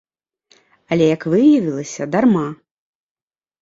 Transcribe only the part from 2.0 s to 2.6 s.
дарма.